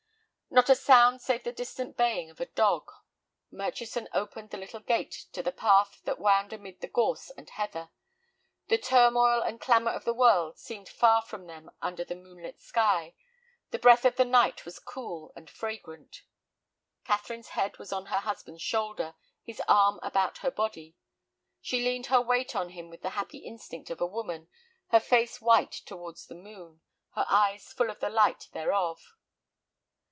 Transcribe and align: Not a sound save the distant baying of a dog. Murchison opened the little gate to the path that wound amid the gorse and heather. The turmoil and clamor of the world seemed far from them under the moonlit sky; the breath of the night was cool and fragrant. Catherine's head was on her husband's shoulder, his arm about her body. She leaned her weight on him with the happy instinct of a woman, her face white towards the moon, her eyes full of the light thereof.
Not 0.53 0.67
a 0.69 0.75
sound 0.75 1.21
save 1.21 1.45
the 1.45 1.53
distant 1.53 1.95
baying 1.95 2.29
of 2.29 2.41
a 2.41 2.45
dog. 2.45 2.91
Murchison 3.51 4.09
opened 4.11 4.49
the 4.49 4.57
little 4.57 4.81
gate 4.81 5.27
to 5.31 5.41
the 5.41 5.53
path 5.53 6.01
that 6.03 6.19
wound 6.19 6.51
amid 6.51 6.81
the 6.81 6.89
gorse 6.89 7.29
and 7.37 7.49
heather. 7.49 7.89
The 8.67 8.77
turmoil 8.77 9.39
and 9.41 9.61
clamor 9.61 9.91
of 9.91 10.03
the 10.03 10.13
world 10.13 10.57
seemed 10.59 10.89
far 10.89 11.21
from 11.21 11.47
them 11.47 11.71
under 11.81 12.03
the 12.03 12.15
moonlit 12.17 12.59
sky; 12.59 13.13
the 13.69 13.79
breath 13.79 14.03
of 14.03 14.17
the 14.17 14.25
night 14.25 14.65
was 14.65 14.77
cool 14.77 15.31
and 15.37 15.49
fragrant. 15.49 16.23
Catherine's 17.05 17.51
head 17.55 17.77
was 17.79 17.93
on 17.93 18.07
her 18.07 18.19
husband's 18.19 18.61
shoulder, 18.61 19.15
his 19.45 19.61
arm 19.69 20.01
about 20.03 20.39
her 20.39 20.51
body. 20.51 20.97
She 21.61 21.79
leaned 21.81 22.07
her 22.07 22.19
weight 22.21 22.57
on 22.57 22.71
him 22.71 22.89
with 22.89 23.03
the 23.03 23.11
happy 23.11 23.37
instinct 23.37 23.89
of 23.89 24.01
a 24.01 24.05
woman, 24.05 24.49
her 24.89 24.99
face 24.99 25.39
white 25.39 25.71
towards 25.71 26.25
the 26.25 26.35
moon, 26.35 26.81
her 27.15 27.25
eyes 27.29 27.71
full 27.71 27.89
of 27.89 28.01
the 28.01 28.09
light 28.09 28.49
thereof. 28.51 29.15